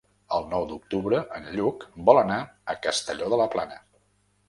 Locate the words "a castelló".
2.75-3.33